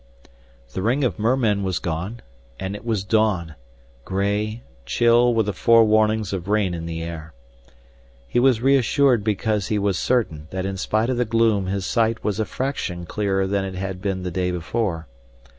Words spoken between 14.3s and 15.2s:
day before.